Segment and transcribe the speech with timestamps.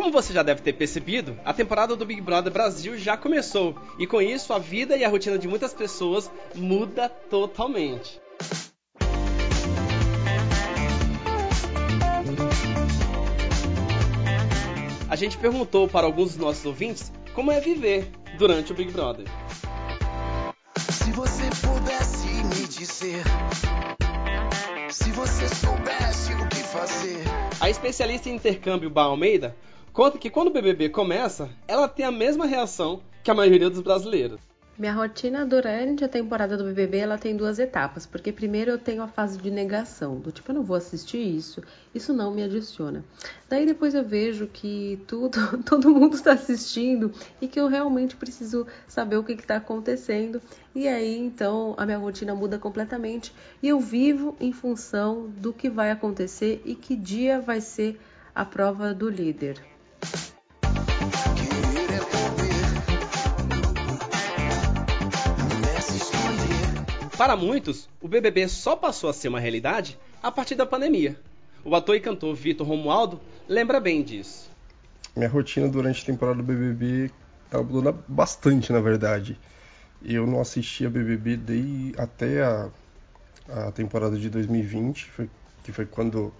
[0.00, 4.06] Como você já deve ter percebido, a temporada do Big Brother Brasil já começou e
[4.06, 8.18] com isso a vida e a rotina de muitas pessoas muda totalmente.
[15.06, 19.26] A gente perguntou para alguns dos nossos ouvintes como é viver durante o Big Brother.
[20.78, 23.22] Se você pudesse me dizer,
[24.88, 27.22] se você soubesse o que fazer.
[27.60, 29.54] A especialista em intercâmbio Ba Almeida
[30.00, 33.82] conta que quando o BBB começa, ela tem a mesma reação que a maioria dos
[33.82, 34.40] brasileiros.
[34.78, 39.02] Minha rotina durante a temporada do BBB ela tem duas etapas, porque primeiro eu tenho
[39.02, 41.62] a fase de negação, do tipo eu não vou assistir isso,
[41.94, 43.04] isso não me adiciona.
[43.46, 48.66] Daí depois eu vejo que tudo, todo mundo está assistindo e que eu realmente preciso
[48.88, 50.40] saber o que está acontecendo.
[50.74, 55.68] E aí então a minha rotina muda completamente e eu vivo em função do que
[55.68, 58.00] vai acontecer e que dia vai ser
[58.34, 59.69] a prova do líder.
[67.20, 71.20] Para muitos, o BBB só passou a ser uma realidade a partir da pandemia.
[71.62, 74.50] O ator e cantor Vitor Romualdo lembra bem disso.
[75.14, 77.10] Minha rotina durante a temporada do BBB
[77.52, 79.38] mudou bastante, na verdade.
[80.02, 82.70] Eu não assistia BBB desde até a,
[83.50, 85.28] a temporada de 2020, foi,
[85.62, 86.32] que foi quando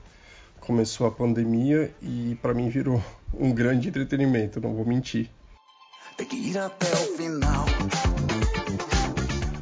[0.60, 3.02] começou a pandemia e para mim virou
[3.34, 5.30] um grande entretenimento, não vou mentir.
[6.16, 7.64] Tem que ir até o final.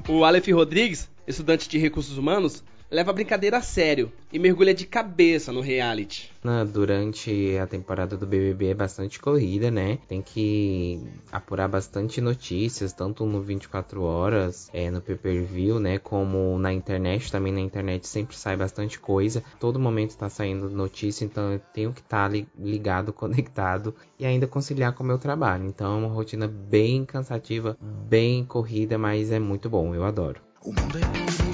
[0.09, 4.87] O Aleph Rodrigues, estudante de recursos humanos, leva a brincadeira a sério e mergulha de
[4.87, 6.31] cabeça no reality.
[6.73, 9.99] Durante a temporada do BBB é bastante corrida, né?
[10.09, 15.99] Tem que apurar bastante notícias, tanto no 24 horas, é, no pay-per-view, né?
[15.99, 17.31] Como na internet.
[17.31, 19.43] Também na internet sempre sai bastante coisa.
[19.61, 24.47] Todo momento está saindo notícia, então eu tenho que estar tá ligado, conectado e ainda
[24.47, 25.67] conciliar com o meu trabalho.
[25.67, 29.95] Então é uma rotina bem cansativa, bem corrida, mas é muito bom.
[29.95, 30.41] Eu adoro.
[30.63, 31.48] O mundo é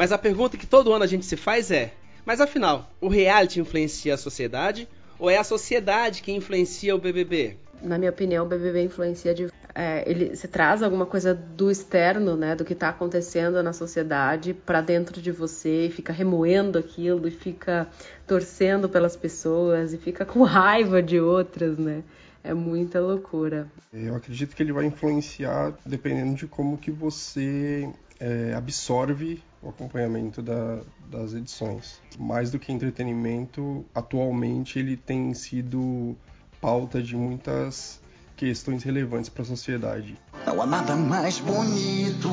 [0.00, 1.92] Mas a pergunta que todo ano a gente se faz é:
[2.24, 4.88] mas afinal, o reality influencia a sociedade
[5.18, 7.58] ou é a sociedade que influencia o BBB?
[7.82, 12.34] Na minha opinião, o BBB influencia de é, ele se traz alguma coisa do externo,
[12.34, 17.28] né, do que está acontecendo na sociedade para dentro de você e fica remoendo aquilo
[17.28, 17.86] e fica
[18.26, 22.02] torcendo pelas pessoas e fica com raiva de outras, né?
[22.42, 23.70] É muita loucura.
[23.92, 30.42] Eu acredito que ele vai influenciar dependendo de como que você é, absorve o acompanhamento
[30.42, 30.80] da,
[31.10, 32.00] das edições.
[32.18, 36.16] Mais do que entretenimento, atualmente ele tem sido
[36.60, 38.00] pauta de muitas
[38.36, 40.16] questões relevantes para a sociedade.
[40.46, 42.30] Não há nada mais bonito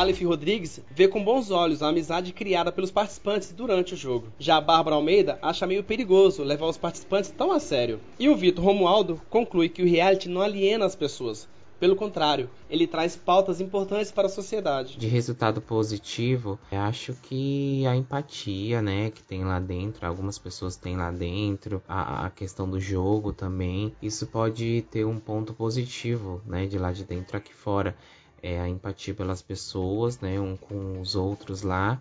[0.00, 4.28] Aleph Rodrigues vê com bons olhos a amizade criada pelos participantes durante o jogo.
[4.38, 8.00] Já a Bárbara Almeida acha meio perigoso levar os participantes tão a sério.
[8.18, 11.46] E o Vitor Romualdo conclui que o reality não aliena as pessoas,
[11.78, 14.98] pelo contrário, ele traz pautas importantes para a sociedade.
[14.98, 20.96] De resultado positivo, acho que a empatia, né, que tem lá dentro, algumas pessoas têm
[20.96, 26.66] lá dentro, a, a questão do jogo também, isso pode ter um ponto positivo, né,
[26.66, 27.94] de lá de dentro aqui fora
[28.42, 32.00] é, a empatia pelas pessoas, né, um com os outros lá.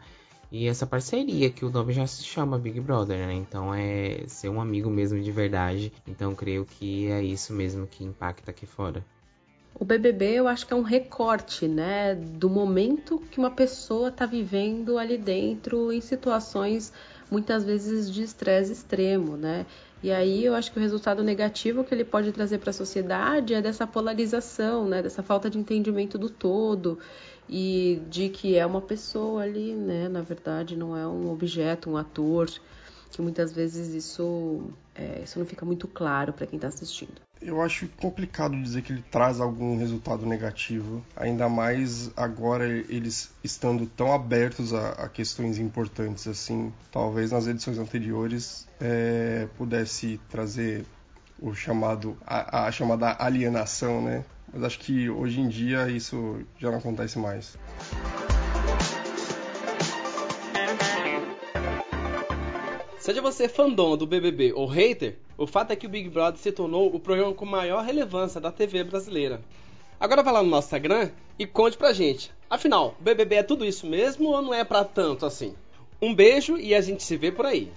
[0.51, 3.33] E essa parceria, que o nome já se chama Big Brother, né?
[3.33, 5.93] Então é ser um amigo mesmo de verdade.
[6.07, 9.05] Então creio que é isso mesmo que impacta aqui fora.
[9.79, 14.25] O BBB eu acho que é um recorte, né, do momento que uma pessoa está
[14.25, 16.91] vivendo ali dentro em situações
[17.29, 19.65] muitas vezes de estresse extremo, né?
[20.01, 23.53] E aí eu acho que o resultado negativo que ele pode trazer para a sociedade
[23.53, 26.97] é dessa polarização, né, dessa falta de entendimento do todo
[27.49, 31.97] e de que é uma pessoa ali, né, na verdade não é um objeto, um
[31.97, 32.49] ator,
[33.11, 37.13] que muitas vezes isso, é, isso não fica muito claro para quem está assistindo.
[37.41, 43.85] Eu acho complicado dizer que ele traz algum resultado negativo, ainda mais agora eles estando
[43.85, 46.73] tão abertos a, a questões importantes assim.
[46.91, 50.85] Talvez nas edições anteriores é, pudesse trazer
[51.41, 54.25] o chamado a, a chamada alienação, né?
[54.51, 57.57] Mas acho que hoje em dia isso já não acontece mais.
[62.99, 66.51] Seja você fandom do BBB ou hater, o fato é que o Big Brother se
[66.51, 69.41] tornou o programa com maior relevância da TV brasileira.
[69.97, 71.09] Agora vai lá no nosso Instagram
[71.39, 72.29] e conte pra gente.
[72.49, 75.55] Afinal, o BBB é tudo isso mesmo ou não é pra tanto assim?
[76.01, 77.71] Um beijo e a gente se vê por aí.